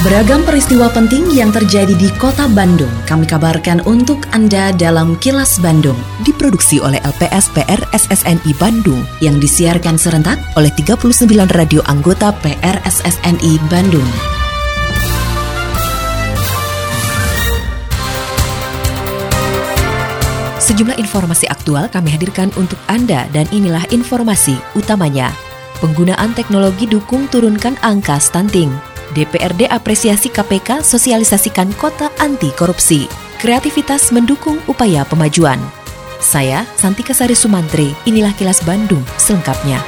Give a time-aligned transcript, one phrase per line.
[0.00, 6.00] Beragam peristiwa penting yang terjadi di kota Bandung kami kabarkan untuk Anda dalam Kilas Bandung.
[6.24, 11.20] Diproduksi oleh LPS PR SSNI Bandung yang disiarkan serentak oleh 39
[11.52, 14.08] radio anggota PR SSNI Bandung.
[20.64, 25.28] Sejumlah informasi aktual kami hadirkan untuk Anda dan inilah informasi utamanya.
[25.84, 28.89] Penggunaan teknologi dukung turunkan angka stunting.
[29.10, 33.10] DPRD apresiasi KPK sosialisasikan kota anti korupsi.
[33.42, 35.58] Kreativitas mendukung upaya pemajuan.
[36.20, 39.80] Saya Santika Sari Sumantri, inilah kilas Bandung selengkapnya.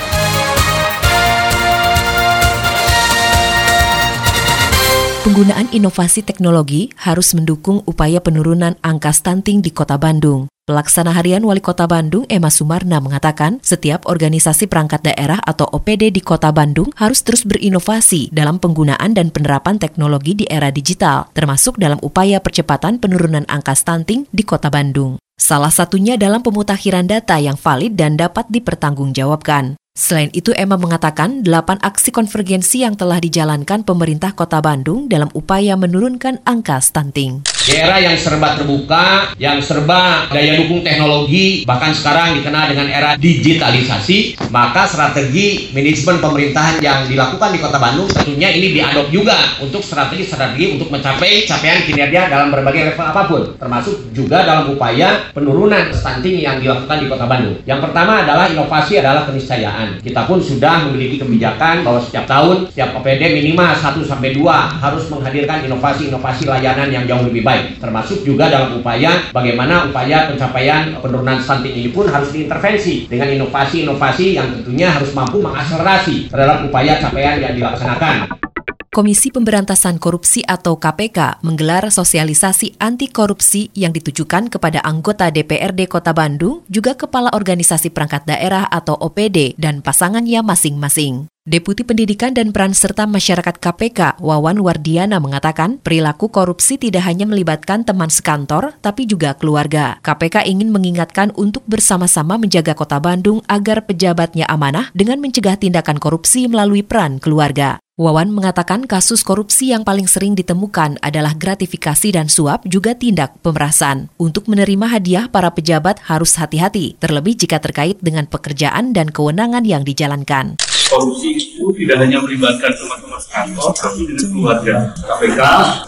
[5.22, 10.50] Penggunaan inovasi teknologi harus mendukung upaya penurunan angka stunting di Kota Bandung.
[10.72, 16.24] Pelaksana Harian Wali Kota Bandung, Emma Sumarna, mengatakan setiap organisasi perangkat daerah atau OPD di
[16.24, 22.00] Kota Bandung harus terus berinovasi dalam penggunaan dan penerapan teknologi di era digital, termasuk dalam
[22.00, 25.20] upaya percepatan penurunan angka stunting di Kota Bandung.
[25.36, 29.76] Salah satunya dalam pemutakhiran data yang valid dan dapat dipertanggungjawabkan.
[29.92, 35.76] Selain itu, Emma mengatakan delapan aksi konvergensi yang telah dijalankan pemerintah kota Bandung dalam upaya
[35.76, 37.44] menurunkan angka stunting.
[37.62, 44.48] Daerah yang serba terbuka, yang serba daya dukung teknologi, bahkan sekarang dikenal dengan era digitalisasi,
[44.48, 50.74] maka strategi manajemen pemerintahan yang dilakukan di kota Bandung tentunya ini diadop juga untuk strategi-strategi
[50.74, 56.40] untuk mencapai capaian kinerja dalam berbagai level apa pun, termasuk juga dalam upaya penurunan stunting
[56.40, 57.60] yang dilakukan di kota Bandung.
[57.68, 62.98] Yang pertama adalah inovasi adalah keniscayaan Kita pun sudah memiliki kebijakan bahwa setiap tahun setiap
[63.00, 64.44] OPD minimal 1 sampai 2
[64.82, 67.80] harus menghadirkan inovasi-inovasi layanan yang jauh lebih baik.
[67.80, 74.26] Termasuk juga dalam upaya bagaimana upaya pencapaian penurunan stunting ini pun harus diintervensi dengan inovasi-inovasi
[74.36, 78.51] yang tentunya harus mampu mengakselerasi terhadap upaya capaian yang dilaksanakan.
[78.92, 86.12] Komisi Pemberantasan Korupsi atau KPK menggelar sosialisasi anti korupsi yang ditujukan kepada anggota DPRD Kota
[86.12, 91.24] Bandung, juga kepala organisasi perangkat daerah atau OPD dan pasangannya masing-masing.
[91.48, 97.88] Deputi Pendidikan dan Peran Serta Masyarakat KPK, Wawan Wardiana mengatakan, perilaku korupsi tidak hanya melibatkan
[97.88, 99.96] teman sekantor, tapi juga keluarga.
[100.04, 106.44] KPK ingin mengingatkan untuk bersama-sama menjaga kota Bandung agar pejabatnya amanah dengan mencegah tindakan korupsi
[106.44, 107.80] melalui peran keluarga.
[108.00, 114.08] Wawan mengatakan kasus korupsi yang paling sering ditemukan adalah gratifikasi dan suap juga tindak pemerasan.
[114.16, 119.84] Untuk menerima hadiah, para pejabat harus hati-hati, terlebih jika terkait dengan pekerjaan dan kewenangan yang
[119.84, 120.56] dijalankan.
[120.88, 124.74] Korupsi itu tidak hanya melibatkan teman-teman kantor, tapi juga keluarga.
[124.96, 125.40] KPK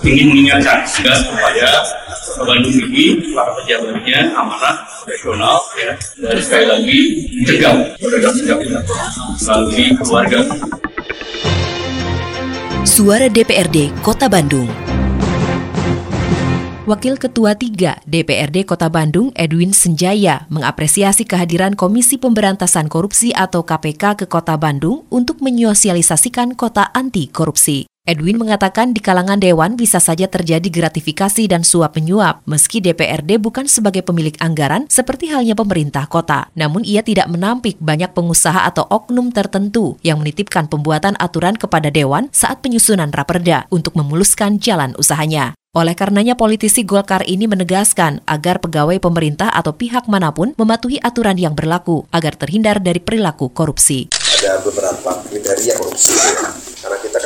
[0.05, 1.69] ingin mengingatkan ya, supaya
[2.45, 6.99] Bandung ini para pejabatnya amanah, profesional, ya, dan sekali lagi
[7.33, 8.37] mencegah pedagang
[9.41, 10.41] melalui keluarga.
[12.85, 14.69] Suara DPRD Kota Bandung.
[16.85, 24.21] Wakil Ketua 3 DPRD Kota Bandung Edwin Senjaya mengapresiasi kehadiran Komisi Pemberantasan Korupsi atau KPK
[24.21, 27.89] ke Kota Bandung untuk menyosialisasikan kota anti korupsi.
[28.05, 33.65] Edwin mengatakan di kalangan dewan bisa saja terjadi gratifikasi dan suap menyuap, meski DPRD bukan
[33.65, 36.53] sebagai pemilik anggaran seperti halnya pemerintah kota.
[36.53, 42.29] Namun ia tidak menampik banyak pengusaha atau oknum tertentu yang menitipkan pembuatan aturan kepada dewan
[42.29, 45.57] saat penyusunan raperda untuk memuluskan jalan usahanya.
[45.73, 51.41] Oleh karenanya politisi Golkar ini menegaskan agar pegawai pemerintah atau pihak mana pun mematuhi aturan
[51.41, 54.13] yang berlaku agar terhindar dari perilaku korupsi.
[54.13, 56.13] Ada beberapa kriteria korupsi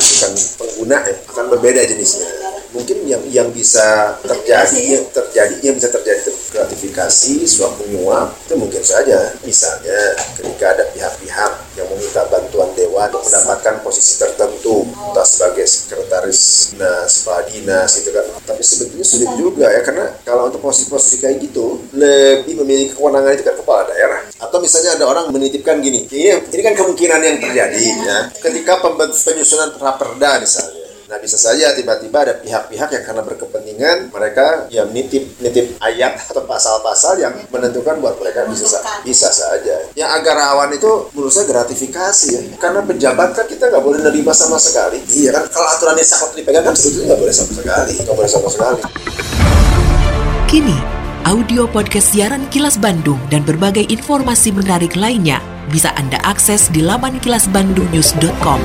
[0.01, 2.29] bukan pengguna ya akan berbeda jenisnya.
[2.69, 6.21] Mungkin yang yang bisa terjadi yang terjadi yang bisa terjadi
[6.53, 9.33] gratifikasi suap menyuap itu mungkin saja.
[9.43, 16.73] Misalnya ketika ada pihak-pihak yang meminta bantuan dewan untuk mendapatkan posisi tertentu entah sebagai sekretaris
[16.73, 18.27] dinas kepala dinas itu kan
[18.59, 23.47] tapi sebetulnya sulit juga ya karena kalau untuk posisi-posisi kayak gitu lebih memiliki kewenangan itu
[23.47, 24.27] kan kepala daerah.
[24.35, 28.19] Atau misalnya ada orang menitipkan gini ini ini kan kemungkinan yang terjadi ya.
[28.35, 30.78] Ketika penyusunan raperda misalnya
[31.09, 36.45] Nah bisa saja tiba-tiba ada pihak-pihak yang karena berkepentingan mereka yang nitip nitip ayat atau
[36.45, 39.89] pasal-pasal yang menentukan buat mereka bisa bisa saja.
[39.97, 42.41] Yang agak rawan itu menurut saya gratifikasi ya.
[42.61, 45.01] Karena pejabat kan kita nggak boleh nerima sama sekali.
[45.09, 48.49] Iya kan kalau aturannya sangat dipegang kan sebetulnya nggak boleh sama sekali, nggak boleh sama
[48.53, 48.81] sekali.
[50.45, 50.77] Kini
[51.25, 55.41] audio podcast siaran Kilas Bandung dan berbagai informasi menarik lainnya
[55.73, 58.61] bisa Anda akses di laman kilasbandungnews.com.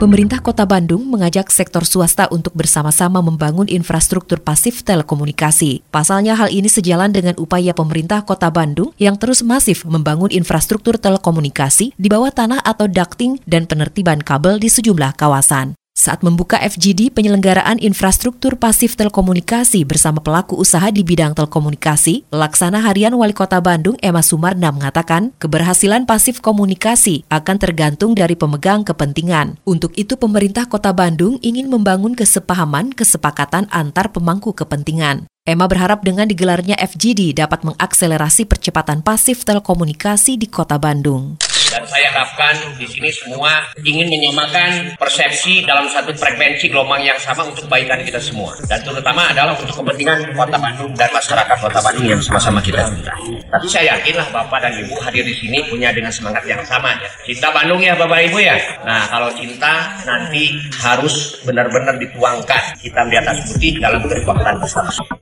[0.00, 5.84] Pemerintah Kota Bandung mengajak sektor swasta untuk bersama-sama membangun infrastruktur pasif telekomunikasi.
[5.92, 11.92] Pasalnya hal ini sejalan dengan upaya pemerintah Kota Bandung yang terus masif membangun infrastruktur telekomunikasi
[12.00, 15.76] di bawah tanah atau ducting dan penertiban kabel di sejumlah kawasan.
[16.00, 23.12] Saat membuka FGD penyelenggaraan infrastruktur pasif telekomunikasi bersama pelaku usaha di bidang telekomunikasi, Laksana Harian
[23.12, 29.60] Wali Kota Bandung Emma Sumarna mengatakan keberhasilan pasif komunikasi akan tergantung dari pemegang kepentingan.
[29.68, 35.28] Untuk itu pemerintah Kota Bandung ingin membangun kesepahaman kesepakatan antar pemangku kepentingan.
[35.44, 41.49] Emma berharap dengan digelarnya FGD dapat mengakselerasi percepatan pasif telekomunikasi di Kota Bandung.
[41.70, 47.46] Dan saya harapkan di sini semua ingin menyamakan persepsi dalam satu frekuensi gelombang yang sama
[47.46, 48.58] untuk kebaikan kita semua.
[48.66, 53.14] Dan terutama adalah untuk kepentingan Kota Bandung dan masyarakat Kota Bandung yang sama-sama kita cinta.
[53.54, 57.08] Tapi saya yakinlah Bapak dan Ibu hadir di sini punya dengan semangat yang sama ya.
[57.22, 58.58] Cinta Bandung ya Bapak Ibu ya.
[58.82, 65.19] Nah kalau cinta nanti harus benar-benar dituangkan hitam di atas putih dalam perjuangan bersama.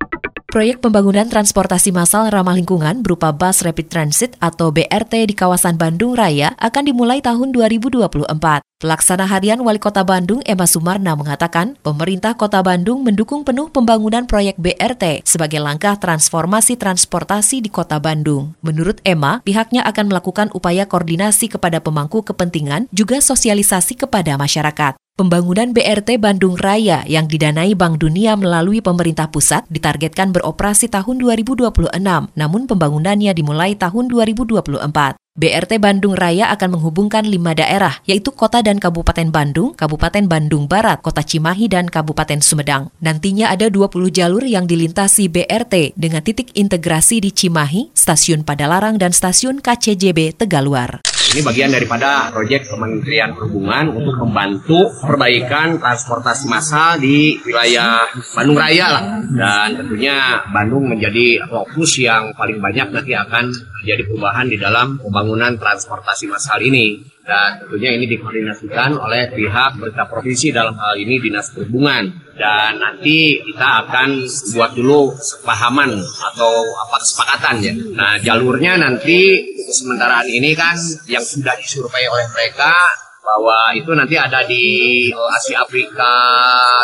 [0.59, 6.19] Proyek pembangunan transportasi massal ramah lingkungan berupa Bus Rapid Transit atau BRT di kawasan Bandung
[6.19, 8.27] Raya akan dimulai tahun 2024.
[8.83, 14.59] Pelaksana harian Wali Kota Bandung Emma Sumarna mengatakan, pemerintah Kota Bandung mendukung penuh pembangunan proyek
[14.59, 18.59] BRT sebagai langkah transformasi transportasi di Kota Bandung.
[18.59, 24.99] Menurut Emma, pihaknya akan melakukan upaya koordinasi kepada pemangku kepentingan juga sosialisasi kepada masyarakat.
[25.19, 31.75] Pembangunan BRT Bandung Raya yang didanai Bank Dunia melalui pemerintah pusat ditargetkan beroperasi tahun 2026,
[32.39, 35.19] namun pembangunannya dimulai tahun 2024.
[35.39, 40.99] BRT Bandung Raya akan menghubungkan lima daerah, yaitu Kota dan Kabupaten Bandung, Kabupaten Bandung Barat,
[40.99, 42.91] Kota Cimahi, dan Kabupaten Sumedang.
[42.99, 49.15] Nantinya ada 20 jalur yang dilintasi BRT dengan titik integrasi di Cimahi, Stasiun Padalarang, dan
[49.15, 51.07] Stasiun KCJB Tegaluar.
[51.29, 58.87] Ini bagian daripada proyek Kementerian Perhubungan untuk membantu perbaikan transportasi massal di wilayah Bandung Raya
[58.89, 59.03] lah.
[59.29, 63.45] Dan tentunya Bandung menjadi fokus yang paling banyak nanti akan
[63.87, 66.99] jadi perubahan di dalam pembangunan transportasi massal ini
[67.29, 72.09] dan tentunya ini dikoordinasikan oleh pihak pemerintah provinsi dalam hal ini dinas perhubungan
[72.41, 74.25] dan nanti kita akan
[74.57, 76.53] buat dulu sepahaman atau
[76.89, 77.75] apa kesepakatan ya.
[77.93, 82.73] Nah jalurnya nanti sementaraan ini kan yang sudah disurvei oleh mereka
[83.29, 84.65] bahwa itu nanti ada di
[85.13, 86.13] Asia Afrika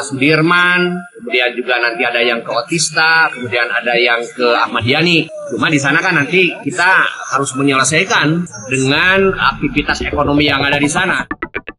[0.04, 5.24] Sudirman, kemudian juga nanti ada yang ke Otista, kemudian ada yang ke Ahmad Yani.
[5.48, 11.24] Cuma di sana kan nanti kita harus menyelesaikan dengan aktivitas ekonomi yang ada di sana.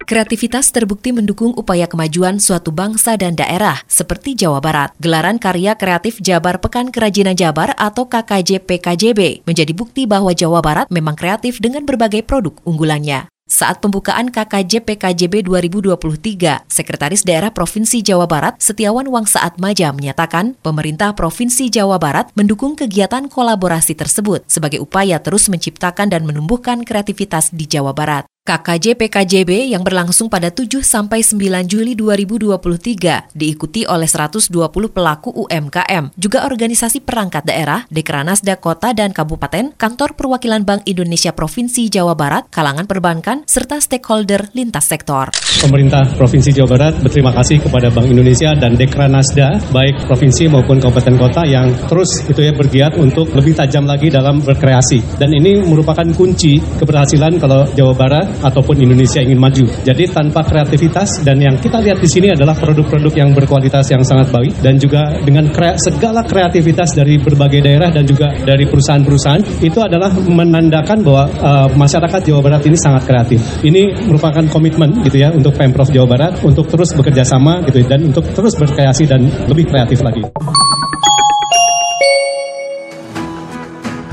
[0.05, 4.93] Kreativitas terbukti mendukung upaya kemajuan suatu bangsa dan daerah, seperti Jawa Barat.
[5.01, 10.93] Gelaran Karya Kreatif Jabar Pekan Kerajinan Jabar atau KKJ PKJB menjadi bukti bahwa Jawa Barat
[10.93, 13.34] memang kreatif dengan berbagai produk unggulannya.
[13.45, 21.13] Saat pembukaan KKJ PKJB 2023, Sekretaris Daerah Provinsi Jawa Barat Setiawan Wangsaat Maja menyatakan pemerintah
[21.13, 27.69] Provinsi Jawa Barat mendukung kegiatan kolaborasi tersebut sebagai upaya terus menciptakan dan menumbuhkan kreativitas di
[27.69, 28.25] Jawa Barat.
[28.45, 34.53] KKJ PKJB yang berlangsung pada 7 sampai 9 Juli 2023 diikuti oleh 120
[34.93, 41.89] pelaku UMKM, juga organisasi perangkat daerah, Dekranasda Kota dan Kabupaten, Kantor Perwakilan Bank Indonesia Provinsi
[41.89, 45.33] Jawa Barat, kalangan perbankan, serta stakeholder lintas sektor.
[45.65, 51.17] Pemerintah Provinsi Jawa Barat berterima kasih kepada Bank Indonesia dan Dekranasda, baik provinsi maupun kabupaten
[51.17, 55.17] kota yang terus itu ya bergiat untuk lebih tajam lagi dalam berkreasi.
[55.17, 59.65] Dan ini merupakan kunci keberhasilan kalau Jawa Barat ataupun Indonesia ingin maju.
[59.83, 64.31] Jadi tanpa kreativitas dan yang kita lihat di sini adalah produk-produk yang berkualitas yang sangat
[64.31, 69.79] baik dan juga dengan kre segala kreativitas dari berbagai daerah dan juga dari perusahaan-perusahaan itu
[69.79, 73.39] adalah menandakan bahwa uh, masyarakat Jawa Barat ini sangat kreatif.
[73.61, 78.11] Ini merupakan komitmen gitu ya untuk Pemprov Jawa Barat untuk terus bekerja sama gitu dan
[78.11, 80.23] untuk terus berkreasi dan lebih kreatif lagi.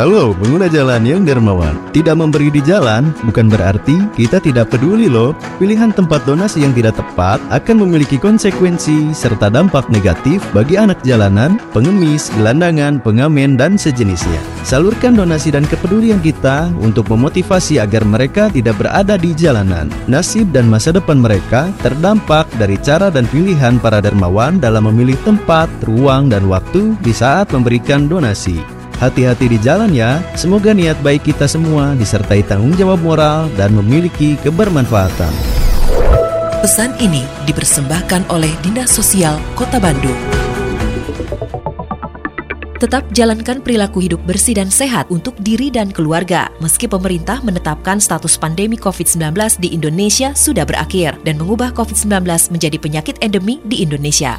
[0.03, 1.79] Halo pengguna jalan yang dermawan.
[1.95, 5.31] Tidak memberi di jalan bukan berarti kita tidak peduli loh.
[5.63, 11.55] Pilihan tempat donasi yang tidak tepat akan memiliki konsekuensi serta dampak negatif bagi anak jalanan,
[11.71, 14.43] pengemis, gelandangan, pengamen, dan sejenisnya.
[14.67, 19.87] Salurkan donasi dan kepedulian kita untuk memotivasi agar mereka tidak berada di jalanan.
[20.11, 25.71] Nasib dan masa depan mereka terdampak dari cara dan pilihan para dermawan dalam memilih tempat,
[25.87, 30.23] ruang, dan waktu di saat memberikan donasi Hati-hati di jalan ya.
[30.39, 35.35] Semoga niat baik kita semua disertai tanggung jawab moral dan memiliki kebermanfaatan.
[36.63, 40.15] Pesan ini dipersembahkan oleh Dinas Sosial Kota Bandung.
[42.79, 46.55] Tetap jalankan perilaku hidup bersih dan sehat untuk diri dan keluarga.
[46.63, 52.23] Meski pemerintah menetapkan status pandemi COVID-19 di Indonesia sudah berakhir dan mengubah COVID-19
[52.55, 54.39] menjadi penyakit endemi di Indonesia.